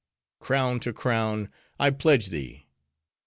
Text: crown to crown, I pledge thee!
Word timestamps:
crown 0.39 0.79
to 0.79 0.91
crown, 0.91 1.47
I 1.79 1.91
pledge 1.91 2.29
thee! 2.29 2.65